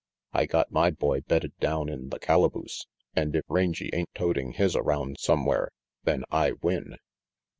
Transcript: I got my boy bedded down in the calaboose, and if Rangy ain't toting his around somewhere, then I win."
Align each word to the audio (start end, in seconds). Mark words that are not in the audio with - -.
I 0.33 0.47
got 0.47 0.71
my 0.71 0.89
boy 0.89 1.21
bedded 1.21 1.55
down 1.59 1.87
in 1.87 2.09
the 2.09 2.17
calaboose, 2.17 2.87
and 3.15 3.35
if 3.35 3.43
Rangy 3.47 3.91
ain't 3.93 4.09
toting 4.15 4.53
his 4.53 4.75
around 4.75 5.17
somewhere, 5.19 5.69
then 6.05 6.23
I 6.31 6.53
win." 6.53 6.97